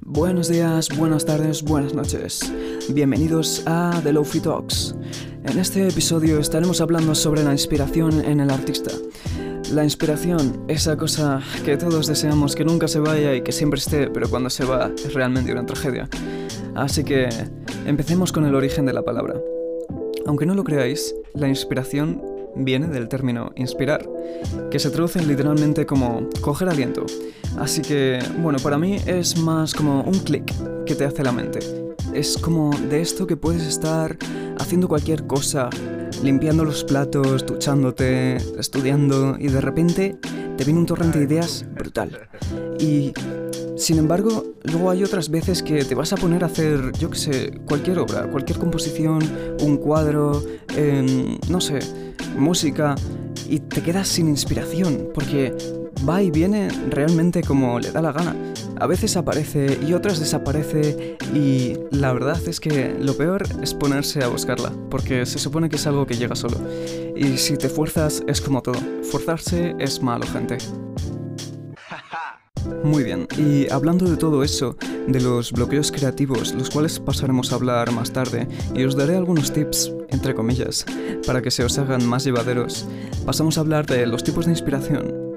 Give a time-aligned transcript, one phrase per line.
[0.00, 2.52] Buenos días, buenas tardes, buenas noches.
[2.90, 4.94] Bienvenidos a The Lofi Talks.
[5.44, 8.92] En este episodio estaremos hablando sobre la inspiración en el artista.
[9.72, 14.10] La inspiración, esa cosa que todos deseamos que nunca se vaya y que siempre esté,
[14.10, 16.08] pero cuando se va es realmente una tragedia.
[16.76, 17.28] Así que
[17.84, 19.40] empecemos con el origen de la palabra.
[20.24, 22.22] Aunque no lo creáis, la inspiración
[22.56, 24.08] viene del término inspirar,
[24.70, 27.06] que se traduce literalmente como coger aliento.
[27.58, 30.52] Así que, bueno, para mí es más como un clic
[30.86, 31.60] que te hace la mente.
[32.14, 34.16] Es como de esto que puedes estar
[34.58, 35.70] haciendo cualquier cosa,
[36.22, 40.16] limpiando los platos, duchándote, estudiando y de repente
[40.56, 42.28] te viene un torrente de ideas brutal.
[42.78, 43.12] Y
[43.82, 47.18] sin embargo, luego hay otras veces que te vas a poner a hacer, yo qué
[47.18, 49.20] sé, cualquier obra, cualquier composición,
[49.60, 50.40] un cuadro,
[50.76, 51.80] em, no sé,
[52.38, 52.94] música,
[53.48, 55.52] y te quedas sin inspiración, porque
[56.08, 58.36] va y viene realmente como le da la gana.
[58.78, 64.22] A veces aparece y otras desaparece y la verdad es que lo peor es ponerse
[64.22, 66.56] a buscarla, porque se supone que es algo que llega solo.
[67.16, 68.78] Y si te fuerzas es como todo,
[69.10, 70.58] forzarse es malo, gente.
[72.84, 77.56] Muy bien, y hablando de todo eso, de los bloqueos creativos, los cuales pasaremos a
[77.56, 80.84] hablar más tarde, y os daré algunos tips, entre comillas,
[81.26, 82.86] para que se os hagan más llevaderos,
[83.24, 85.32] pasamos a hablar de los tipos de inspiración.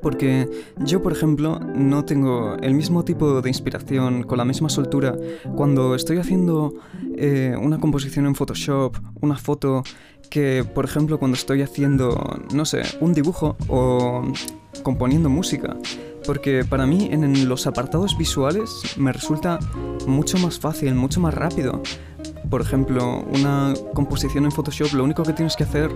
[0.00, 0.50] Porque
[0.80, 5.16] yo, por ejemplo, no tengo el mismo tipo de inspiración con la misma soltura
[5.56, 6.74] cuando estoy haciendo
[7.16, 9.82] eh, una composición en Photoshop, una foto,
[10.28, 14.30] que, por ejemplo, cuando estoy haciendo, no sé, un dibujo o
[14.82, 15.76] componiendo música
[16.26, 19.58] porque para mí en los apartados visuales me resulta
[20.06, 21.82] mucho más fácil, mucho más rápido.
[22.54, 25.90] Por ejemplo, una composición en Photoshop lo único que tienes que hacer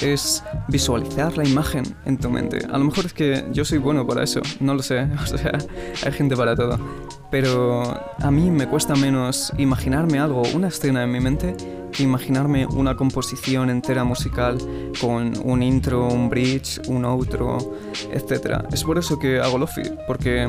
[0.00, 2.64] es visualizar la imagen en tu mente.
[2.70, 5.58] A lo mejor es que yo soy bueno para eso, no lo sé, o sea,
[6.06, 6.78] hay gente para todo.
[7.32, 11.56] Pero a mí me cuesta menos imaginarme algo, una escena en mi mente,
[11.90, 14.58] que imaginarme una composición entera musical
[15.00, 17.58] con un intro, un bridge, un outro,
[18.12, 18.62] etc.
[18.72, 20.46] Es por eso que hago Lofi, porque,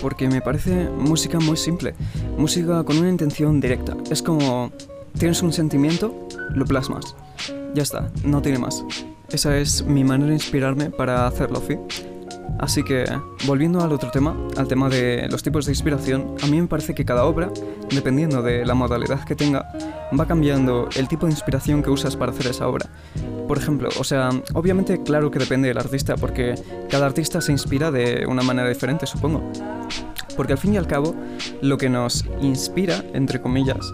[0.00, 1.96] porque me parece música muy simple,
[2.38, 3.96] música con una intención directa.
[4.08, 4.70] Es como
[5.18, 6.14] tienes un sentimiento,
[6.54, 7.16] lo plasmas.
[7.74, 8.84] Ya está, no tiene más.
[9.30, 11.76] Esa es mi manera de inspirarme para hacer Lofi.
[12.58, 13.04] Así que,
[13.46, 16.94] volviendo al otro tema, al tema de los tipos de inspiración, a mí me parece
[16.94, 17.50] que cada obra,
[17.90, 19.66] dependiendo de la modalidad que tenga,
[20.18, 22.90] va cambiando el tipo de inspiración que usas para hacer esa obra.
[23.48, 26.54] Por ejemplo, o sea, obviamente claro que depende del artista, porque
[26.90, 29.42] cada artista se inspira de una manera diferente, supongo.
[30.36, 31.14] Porque al fin y al cabo,
[31.62, 33.92] lo que nos inspira, entre comillas,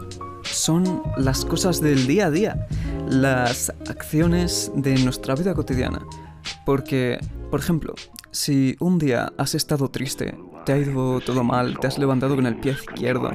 [0.57, 2.67] son las cosas del día a día,
[3.09, 6.05] las acciones de nuestra vida cotidiana.
[6.65, 7.19] Porque,
[7.51, 7.95] por ejemplo,
[8.31, 10.35] si un día has estado triste,
[10.65, 13.31] te ha ido todo mal, te has levantado con el pie izquierdo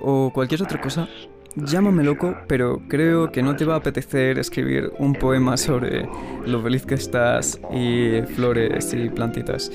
[0.00, 1.08] o cualquier otra cosa,
[1.54, 6.08] llámame loco, pero creo que no te va a apetecer escribir un poema sobre
[6.44, 9.70] lo feliz que estás y flores y plantitas.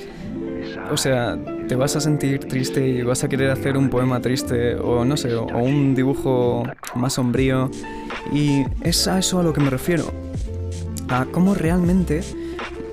[0.90, 4.74] O sea, te vas a sentir triste y vas a querer hacer un poema triste
[4.76, 6.64] o no sé, o un dibujo
[6.94, 7.70] más sombrío.
[8.32, 10.12] Y es a eso a lo que me refiero.
[11.08, 12.22] A cómo realmente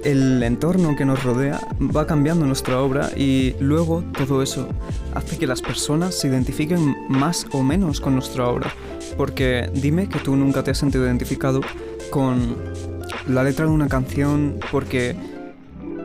[0.04, 1.60] el entorno que nos rodea
[1.96, 4.68] va cambiando nuestra obra y luego todo eso
[5.14, 8.74] hace que las personas se identifiquen más o menos con nuestra obra.
[9.18, 11.62] Porque dime que tú nunca te has sentido identificado
[12.10, 12.56] con
[13.28, 15.16] la letra de una canción porque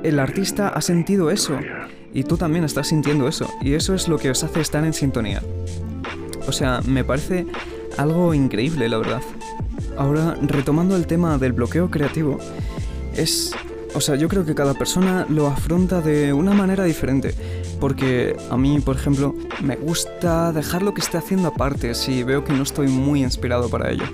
[0.03, 1.59] el artista ha sentido eso
[2.15, 4.95] y tú también estás sintiendo eso y eso es lo que os hace estar en
[4.95, 5.43] sintonía.
[6.47, 7.47] O sea, me parece
[7.99, 9.23] algo increíble, la verdad.
[9.99, 12.39] Ahora, retomando el tema del bloqueo creativo,
[13.15, 13.55] es
[13.95, 17.33] o sea, yo creo que cada persona lo afronta de una manera diferente.
[17.79, 22.45] Porque a mí, por ejemplo, me gusta dejar lo que esté haciendo aparte si veo
[22.45, 24.05] que no estoy muy inspirado para ello.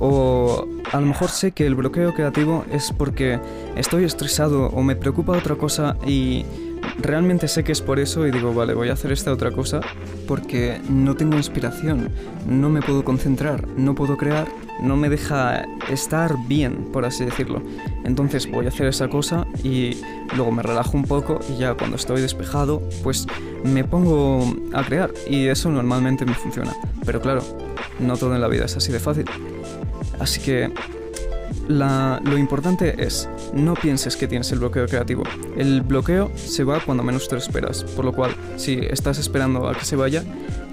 [0.00, 3.38] O a lo mejor sé que el bloqueo creativo es porque
[3.76, 6.44] estoy estresado o me preocupa otra cosa y
[7.02, 9.80] realmente sé que es por eso y digo, vale, voy a hacer esta otra cosa
[10.26, 12.08] porque no tengo inspiración,
[12.46, 14.46] no me puedo concentrar, no puedo crear
[14.80, 17.62] no me deja estar bien, por así decirlo.
[18.04, 19.98] Entonces voy a hacer esa cosa y
[20.34, 23.26] luego me relajo un poco y ya cuando estoy despejado, pues
[23.62, 26.74] me pongo a crear y eso normalmente me funciona.
[27.04, 27.42] Pero claro,
[27.98, 29.26] no todo en la vida es así de fácil.
[30.18, 30.72] Así que
[31.68, 35.24] lo importante es, no pienses que tienes el bloqueo creativo.
[35.56, 39.68] El bloqueo se va cuando menos te lo esperas, por lo cual, si estás esperando
[39.68, 40.24] a que se vaya,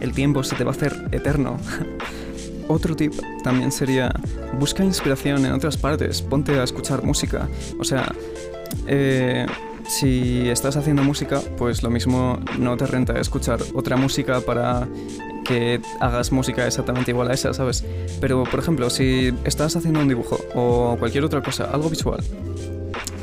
[0.01, 1.57] el tiempo se te va a hacer eterno.
[2.67, 3.13] Otro tip
[3.43, 4.11] también sería
[4.59, 7.47] busca inspiración en otras partes, ponte a escuchar música.
[7.79, 8.11] O sea,
[8.87, 9.45] eh,
[9.87, 14.87] si estás haciendo música, pues lo mismo no te renta escuchar otra música para
[15.45, 17.85] que hagas música exactamente igual a esa, ¿sabes?
[18.19, 22.21] Pero, por ejemplo, si estás haciendo un dibujo o cualquier otra cosa, algo visual,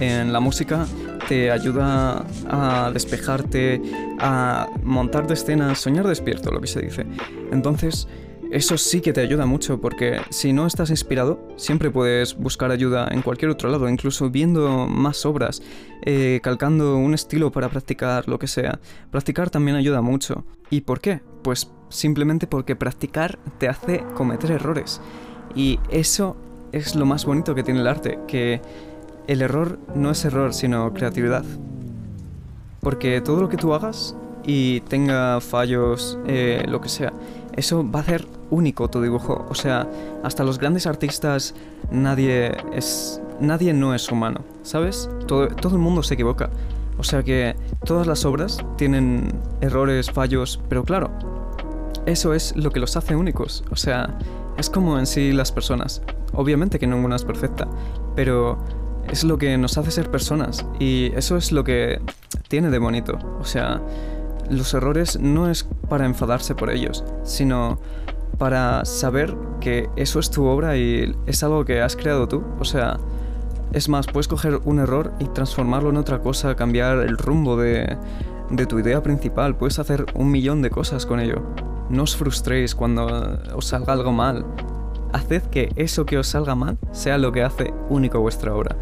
[0.00, 0.87] en la música
[1.28, 3.81] te ayuda a despejarte,
[4.19, 7.06] a montar de escenas, soñar despierto, lo que se dice.
[7.52, 8.08] Entonces,
[8.54, 13.08] eso sí que te ayuda mucho porque si no estás inspirado, siempre puedes buscar ayuda
[13.10, 15.60] en cualquier otro lado, incluso viendo más obras,
[16.02, 18.78] eh, calcando un estilo para practicar lo que sea.
[19.10, 20.44] Practicar también ayuda mucho.
[20.70, 21.20] ¿Y por qué?
[21.42, 25.00] Pues simplemente porque practicar te hace cometer errores.
[25.56, 26.36] Y eso
[26.70, 28.62] es lo más bonito que tiene el arte, que
[29.26, 31.44] el error no es error, sino creatividad.
[32.78, 34.14] Porque todo lo que tú hagas
[34.44, 37.12] y tenga fallos, eh, lo que sea,
[37.56, 39.46] eso va a hacer único tu dibujo.
[39.49, 39.88] O sea,
[40.23, 41.55] hasta los grandes artistas,
[41.91, 43.20] nadie es.
[43.41, 45.11] Nadie no es humano, ¿sabes?
[45.26, 46.50] Todo, todo el mundo se equivoca.
[46.99, 51.11] O sea que todas las obras tienen errores, fallos, pero claro,
[52.06, 53.64] eso es lo que los hace únicos.
[53.70, 54.17] O sea,
[54.56, 56.02] es como en sí las personas.
[56.32, 57.67] Obviamente que ninguna es perfecta,
[58.14, 58.58] pero
[59.11, 62.00] es lo que nos hace ser personas y eso es lo que
[62.49, 63.19] tiene de bonito.
[63.41, 63.81] O sea,
[64.50, 67.79] los errores no es para enfadarse por ellos, sino
[68.38, 72.42] para saber que eso es tu obra y es algo que has creado tú.
[72.58, 72.98] O sea,
[73.72, 77.96] es más, puedes coger un error y transformarlo en otra cosa, cambiar el rumbo de,
[78.50, 81.42] de tu idea principal, puedes hacer un millón de cosas con ello.
[81.88, 84.44] No os frustréis cuando os salga algo mal.
[85.12, 88.76] Haced que eso que os salga mal sea lo que hace único vuestra obra.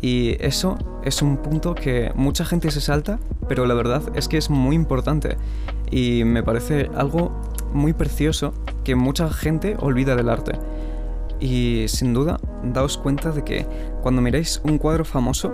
[0.00, 3.18] Y eso es un punto que mucha gente se salta,
[3.48, 5.36] pero la verdad es que es muy importante.
[5.90, 7.32] Y me parece algo
[7.74, 8.54] muy precioso
[8.84, 10.52] que mucha gente olvida del arte.
[11.40, 13.66] Y sin duda, daos cuenta de que
[14.02, 15.52] cuando miráis un cuadro famoso,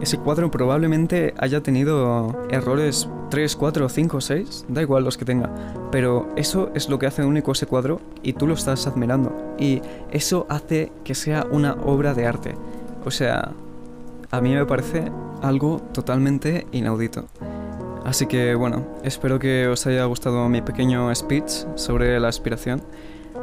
[0.00, 5.50] ese cuadro probablemente haya tenido errores 3, 4, 5, 6, da igual los que tenga,
[5.90, 9.34] pero eso es lo que hace único ese cuadro y tú lo estás admirando.
[9.58, 12.54] Y eso hace que sea una obra de arte.
[13.04, 13.52] O sea,
[14.30, 15.10] a mí me parece
[15.42, 17.26] algo totalmente inaudito.
[18.06, 22.80] Así que bueno, espero que os haya gustado mi pequeño speech sobre la aspiración.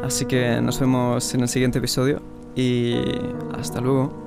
[0.02, 2.22] Así que nos vemos en el siguiente episodio
[2.56, 2.96] y
[3.60, 4.23] hasta luego.